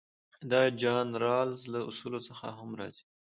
دا 0.51 0.61
د 0.71 0.73
جان 0.81 1.07
رالز 1.23 1.61
له 1.73 1.79
اصولو 1.89 2.19
څخه 2.29 2.45
هم 2.57 2.69
راځي. 2.79 3.03